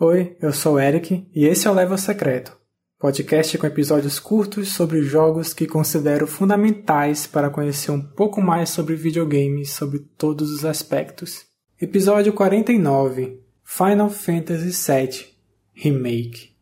[0.00, 2.56] Oi, eu sou o Eric e esse é o Level Secreto,
[3.00, 8.94] podcast com episódios curtos sobre jogos que considero fundamentais para conhecer um pouco mais sobre
[8.94, 11.46] videogames sobre todos os aspectos.
[11.80, 15.26] Episódio 49 Final Fantasy VII
[15.74, 16.54] Remake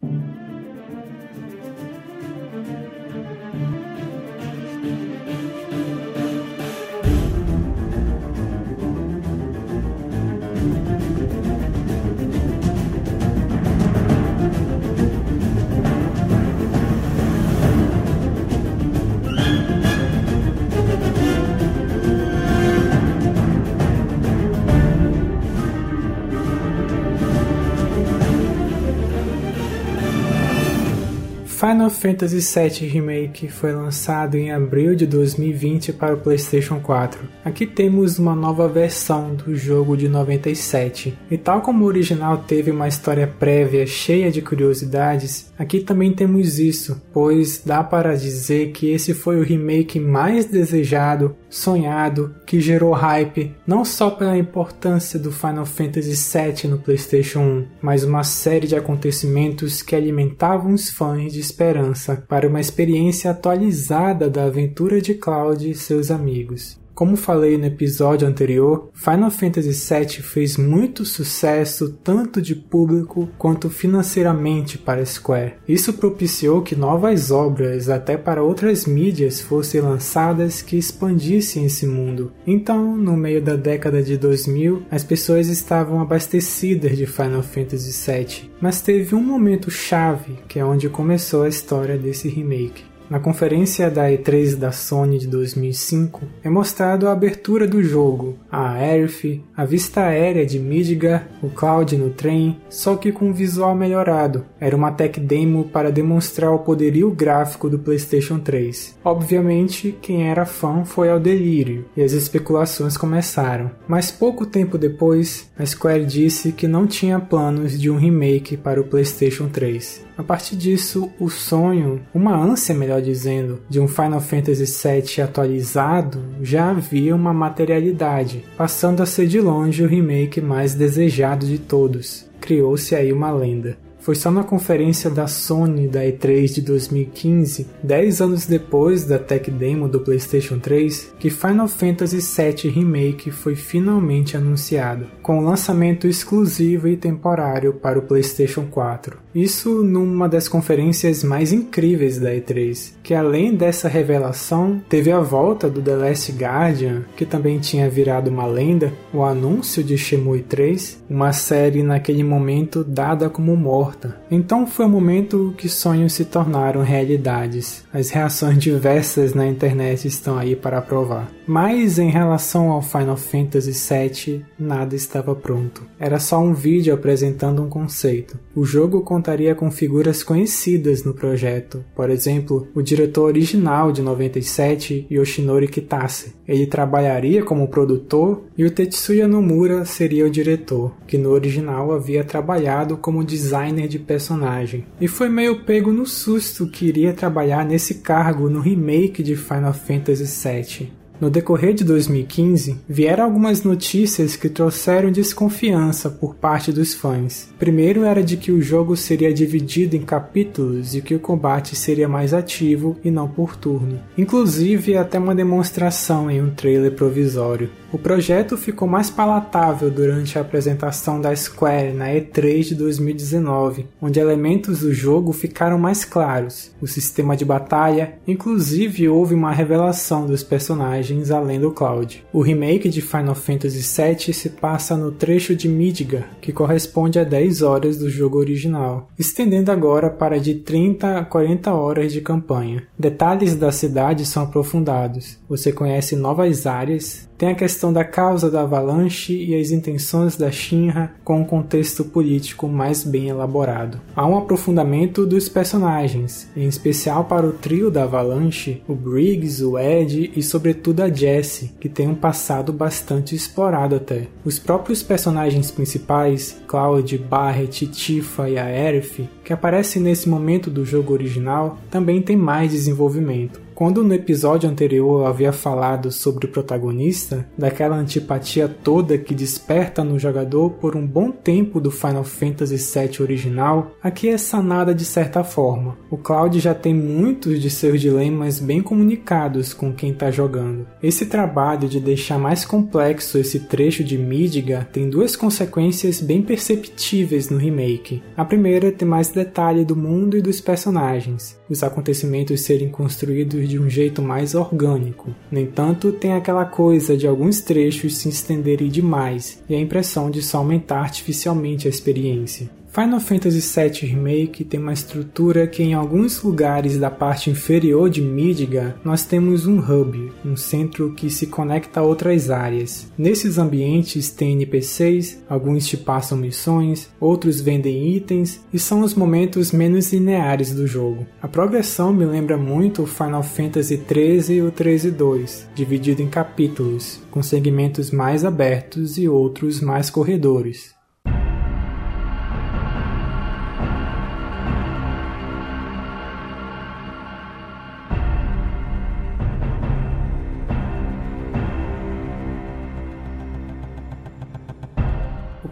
[31.66, 37.28] Final Fantasy VII Remake foi lançado em abril de 2020 para o PlayStation 4.
[37.44, 41.18] Aqui temos uma nova versão do jogo de 97.
[41.28, 46.60] E tal como o original teve uma história prévia cheia de curiosidades, aqui também temos
[46.60, 52.92] isso, pois dá para dizer que esse foi o remake mais desejado, sonhado, que gerou
[52.92, 58.66] hype não só pela importância do Final Fantasy VII no PlayStation 1, mas uma série
[58.66, 65.14] de acontecimentos que alimentavam os fãs de esperança para uma experiência atualizada da aventura de
[65.14, 66.78] Cloud e seus amigos.
[66.96, 73.68] Como falei no episódio anterior, Final Fantasy VII fez muito sucesso tanto de público quanto
[73.68, 75.56] financeiramente para Square.
[75.68, 82.32] Isso propiciou que novas obras, até para outras mídias, fossem lançadas que expandissem esse mundo.
[82.46, 88.50] Então, no meio da década de 2000, as pessoas estavam abastecidas de Final Fantasy VII,
[88.58, 92.95] mas teve um momento chave que é onde começou a história desse remake.
[93.08, 98.72] Na conferência da E3 da Sony de 2005, é mostrado a abertura do jogo, a
[98.72, 103.76] Aerith, a vista aérea de Midgar, o Cloud no trem, só que com um visual
[103.76, 104.44] melhorado.
[104.58, 108.98] Era uma tech demo para demonstrar o poderio gráfico do PlayStation 3.
[109.04, 113.70] Obviamente, quem era fã foi ao delírio e as especulações começaram.
[113.86, 118.80] Mas pouco tempo depois, a Square disse que não tinha planos de um remake para
[118.80, 120.06] o PlayStation 3.
[120.18, 126.20] A partir disso, o sonho, uma ânsia melhor dizendo, de um Final Fantasy VII atualizado
[126.40, 132.26] já havia uma materialidade, passando a ser de longe o remake mais desejado de todos.
[132.40, 133.76] Criou-se aí uma lenda.
[134.06, 139.50] Foi só na conferência da Sony da E3 de 2015, 10 anos depois da tech
[139.50, 146.86] demo do PlayStation 3, que Final Fantasy VII Remake foi finalmente anunciado, com lançamento exclusivo
[146.86, 149.25] e temporário para o PlayStation 4.
[149.36, 155.68] Isso numa das conferências mais incríveis da E3, que além dessa revelação, teve a volta
[155.68, 161.04] do The Last Guardian, que também tinha virado uma lenda, o anúncio de Shenmue 3,
[161.10, 164.16] uma série naquele momento dada como morta.
[164.30, 167.84] Então foi o momento que sonhos se tornaram realidades.
[167.92, 171.30] As reações diversas na internet estão aí para provar.
[171.46, 175.82] Mas em relação ao Final Fantasy VII, nada estava pronto.
[176.00, 178.38] Era só um vídeo apresentando um conceito.
[178.54, 185.04] O jogo contaria com figuras conhecidas no projeto, por exemplo, o diretor original de 97,
[185.10, 186.36] Yoshinori Kitase.
[186.46, 192.22] Ele trabalharia como produtor e o Tetsuya Nomura seria o diretor, que no original havia
[192.22, 194.86] trabalhado como designer de personagem.
[195.00, 199.74] E foi meio pego no susto que iria trabalhar nesse cargo no remake de Final
[199.74, 200.92] Fantasy VII.
[201.20, 207.48] No decorrer de 2015, vieram algumas notícias que trouxeram desconfiança por parte dos fãs.
[207.58, 212.08] Primeiro era de que o jogo seria dividido em capítulos e que o combate seria
[212.08, 213.98] mais ativo e não por turno.
[214.18, 217.70] Inclusive até uma demonstração em um trailer provisório.
[217.96, 224.20] O projeto ficou mais palatável durante a apresentação da Square na E3 de 2019, onde
[224.20, 230.42] elementos do jogo ficaram mais claros, o sistema de batalha, inclusive houve uma revelação dos
[230.42, 232.22] personagens além do Cloud.
[232.34, 237.24] O remake de Final Fantasy VII se passa no trecho de Midgar, que corresponde a
[237.24, 242.82] 10 horas do jogo original, estendendo agora para de 30 a 40 horas de campanha.
[242.98, 245.38] Detalhes da cidade são aprofundados.
[245.48, 250.50] Você conhece novas áreas, tem a questão da causa da avalanche e as intenções da
[250.50, 254.00] Shinra com um contexto político mais bem elaborado.
[254.14, 259.78] Há um aprofundamento dos personagens, em especial para o trio da avalanche, o Briggs, o
[259.78, 264.28] Ed e sobretudo a Jessie, que tem um passado bastante explorado até.
[264.44, 271.12] Os próprios personagens principais, Cloud, Barret, Tifa e Aerith, que aparecem nesse momento do jogo
[271.12, 273.65] original, também têm mais desenvolvimento.
[273.76, 280.02] Quando no episódio anterior eu havia falado sobre o protagonista, daquela antipatia toda que desperta
[280.02, 285.04] no jogador por um bom tempo do Final Fantasy VII original, aqui é sanada de
[285.04, 285.98] certa forma.
[286.10, 290.86] O Cloud já tem muitos de seus dilemas bem comunicados com quem está jogando.
[291.02, 297.50] Esse trabalho de deixar mais complexo esse trecho de Midgar tem duas consequências bem perceptíveis
[297.50, 298.22] no remake.
[298.38, 303.68] A primeira é ter mais detalhe do mundo e dos personagens, os acontecimentos serem construídos
[303.68, 305.34] de um jeito mais orgânico.
[305.50, 310.42] No entanto, tem aquela coisa de alguns trechos se estenderem demais e a impressão de
[310.42, 312.70] só aumentar artificialmente a experiência.
[312.96, 318.22] Final Fantasy VII Remake tem uma estrutura que em alguns lugares da parte inferior de
[318.22, 323.12] Midgar nós temos um hub, um centro que se conecta a outras áreas.
[323.18, 329.72] Nesses ambientes tem NPCs, alguns te passam missões, outros vendem itens e são os momentos
[329.72, 331.26] menos lineares do jogo.
[331.42, 337.20] A progressão me lembra muito o Final Fantasy XIII e o 13-2, dividido em capítulos,
[337.30, 340.96] com segmentos mais abertos e outros mais corredores.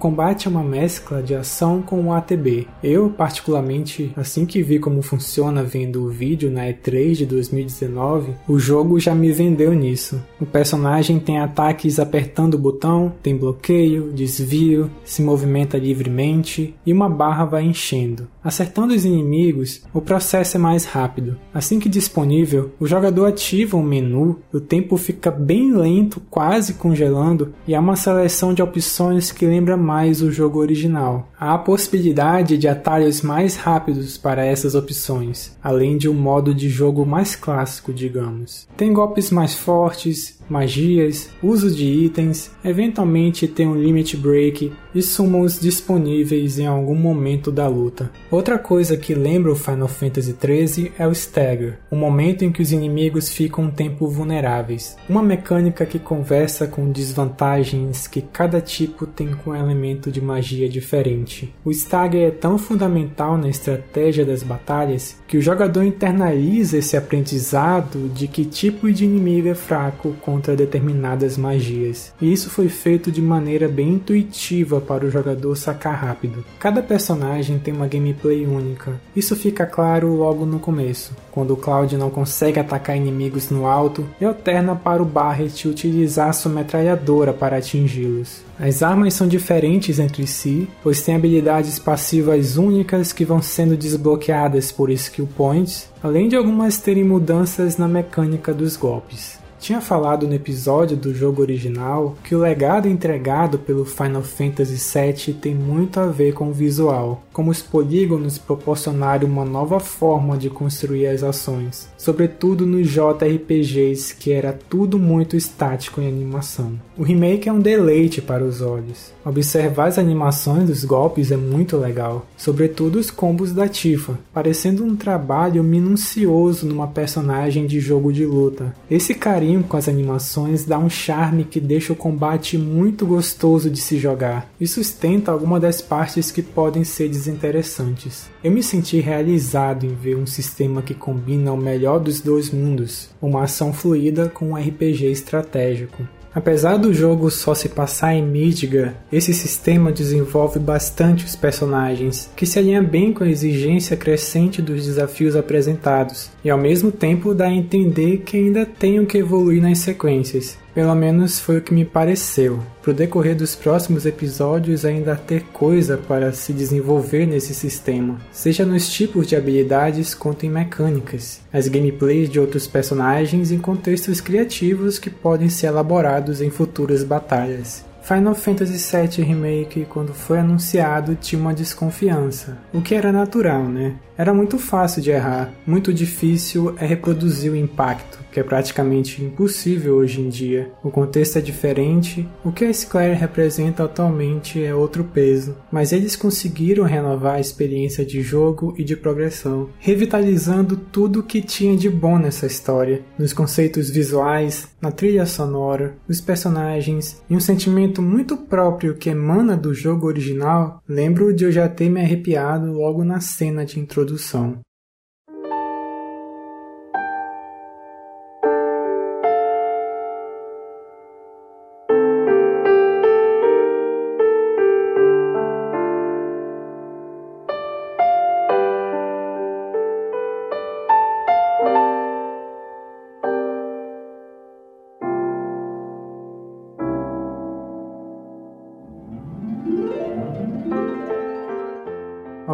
[0.04, 2.68] Combate é uma mescla de ação com o ATB.
[2.82, 8.58] Eu, particularmente, assim que vi como funciona vendo o vídeo na E3 de 2019, o
[8.58, 10.22] jogo já me vendeu nisso.
[10.38, 17.08] O personagem tem ataques apertando o botão, tem bloqueio, desvio, se movimenta livremente e uma
[17.08, 18.28] barra vai enchendo.
[18.44, 21.38] Acertando os inimigos, o processo é mais rápido.
[21.54, 27.54] Assim que disponível, o jogador ativa um menu, o tempo fica bem lento, quase congelando,
[27.66, 31.28] e há uma seleção de opções que lembra mais mais o jogo original.
[31.38, 36.68] Há a possibilidade de atalhos mais rápidos para essas opções, além de um modo de
[36.68, 38.66] jogo mais clássico, digamos.
[38.76, 45.58] Tem golpes mais fortes, magias, uso de itens, eventualmente tem um limit break e summons
[45.58, 48.10] disponíveis em algum momento da luta.
[48.30, 52.62] Outra coisa que lembra o Final Fantasy XIII é o Stagger, o momento em que
[52.62, 54.96] os inimigos ficam um tempo vulneráveis.
[55.08, 60.68] Uma mecânica que conversa com desvantagens que cada tipo tem com um elemento de magia
[60.68, 61.52] diferente.
[61.64, 68.08] O Stagger é tão fundamental na estratégia das batalhas que o jogador internaliza esse aprendizado
[68.14, 72.14] de que tipo de inimigo é fraco contra determinadas magias.
[72.20, 76.44] E isso foi feito de maneira bem intuitiva para o jogador sacar rápido.
[76.60, 78.92] Cada personagem tem uma gameplay única.
[79.16, 84.06] Isso fica claro logo no começo, quando o Cloud não consegue atacar inimigos no alto
[84.20, 88.44] e alterna para o Barret utilizar sua metralhadora para atingi-los.
[88.58, 94.70] As armas são diferentes entre si, pois têm habilidades passivas únicas que vão sendo desbloqueadas
[94.70, 99.43] por skill points, além de algumas terem mudanças na mecânica dos golpes.
[99.64, 105.32] Tinha falado no episódio do jogo original que o legado entregado pelo Final Fantasy VII
[105.32, 110.50] tem muito a ver com o visual, como os polígonos proporcionaram uma nova forma de
[110.50, 116.78] construir as ações, sobretudo nos JRPGs que era tudo muito estático em animação.
[116.94, 119.14] O remake é um deleite para os olhos.
[119.24, 124.94] Observar as animações dos golpes é muito legal, sobretudo os combos da Tifa, parecendo um
[124.94, 128.74] trabalho minucioso numa personagem de jogo de luta.
[128.90, 133.80] Esse carinho com as animações dá um charme que deixa o combate muito gostoso de
[133.80, 138.30] se jogar e sustenta algumas das partes que podem ser desinteressantes.
[138.42, 143.10] Eu me senti realizado em ver um sistema que combina o melhor dos dois mundos,
[143.20, 146.06] uma ação fluida com um RPG estratégico.
[146.34, 152.44] Apesar do jogo só se passar em Midgar, esse sistema desenvolve bastante os personagens, que
[152.44, 157.46] se alinha bem com a exigência crescente dos desafios apresentados, e ao mesmo tempo dá
[157.46, 160.58] a entender que ainda tenho que evoluir nas sequências.
[160.74, 162.58] Pelo menos foi o que me pareceu.
[162.82, 168.88] Pro decorrer dos próximos episódios ainda ter coisa para se desenvolver nesse sistema, seja nos
[168.88, 175.08] tipos de habilidades quanto em mecânicas, as gameplays de outros personagens e contextos criativos que
[175.08, 177.84] podem ser elaborados em futuras batalhas.
[178.02, 183.94] Final Fantasy VII Remake, quando foi anunciado, tinha uma desconfiança, o que era natural, né?
[184.16, 189.96] Era muito fácil de errar, muito difícil é reproduzir o impacto, que é praticamente impossível
[189.96, 190.70] hoje em dia.
[190.84, 196.14] O contexto é diferente, o que a Square representa atualmente é outro peso, mas eles
[196.14, 201.90] conseguiram renovar a experiência de jogo e de progressão, revitalizando tudo o que tinha de
[201.90, 208.36] bom nessa história, nos conceitos visuais, na trilha sonora, os personagens e um sentimento muito
[208.36, 210.80] próprio que emana do jogo original.
[210.88, 214.60] Lembro de eu já ter me arrepiado logo na cena de introdução introdução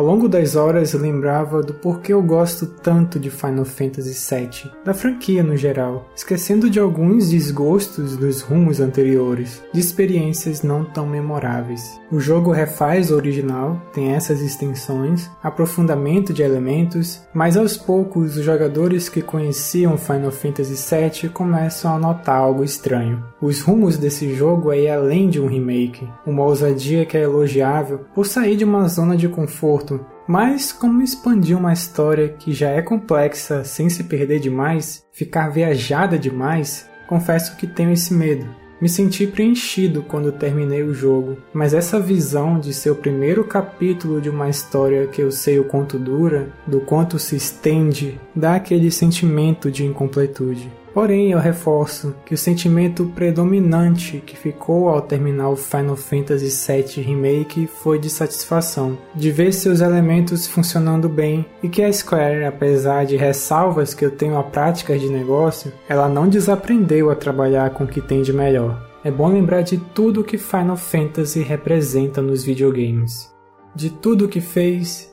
[0.01, 4.95] Ao longo das horas lembrava do porquê eu gosto tanto de Final Fantasy VII, da
[4.95, 12.01] franquia no geral, esquecendo de alguns desgostos dos rumos anteriores, de experiências não tão memoráveis.
[12.11, 18.43] O jogo refaz o original, tem essas extensões, aprofundamento de elementos, mas aos poucos os
[18.43, 23.23] jogadores que conheciam Final Fantasy VII começam a notar algo estranho.
[23.39, 28.01] Os rumos desse jogo é ir além de um remake, uma ousadia que é elogiável
[28.15, 32.71] por sair de uma zona de conforto conforto, mas como expandir uma história que já
[32.71, 38.47] é complexa sem se perder demais, ficar viajada demais, confesso que tenho esse medo.
[38.81, 44.23] Me senti preenchido quando terminei o jogo, mas essa visão de ser o primeiro capítulo
[44.23, 48.91] de uma história que eu sei o quanto dura, do quanto se estende, dá aquele
[48.91, 50.73] sentimento de incompletude.
[50.93, 57.05] Porém, eu reforço que o sentimento predominante que ficou ao terminar o Final Fantasy VII
[57.05, 63.07] Remake foi de satisfação, de ver seus elementos funcionando bem e que a Square, apesar
[63.07, 67.85] de ressalvas que eu tenho a práticas de negócio, ela não desaprendeu a trabalhar com
[67.85, 68.91] o que tem de melhor.
[69.05, 73.33] É bom lembrar de tudo que Final Fantasy representa nos videogames,
[73.75, 75.11] de tudo que fez,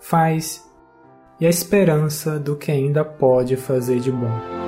[0.00, 0.68] faz
[1.40, 4.60] e a esperança do que ainda pode fazer de bom.